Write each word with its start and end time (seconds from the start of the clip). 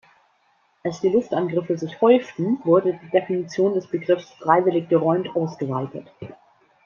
Als 0.83 0.99
die 1.01 1.09
Luftangriffe 1.09 1.77
sich 1.77 2.01
häuften, 2.01 2.57
wurde 2.63 2.93
die 3.03 3.09
Definition 3.11 3.75
des 3.75 3.85
Begriffs 3.85 4.31
„freiwillig 4.39 4.89
geräumt“ 4.89 5.35
ausgeweitet. 5.35 6.07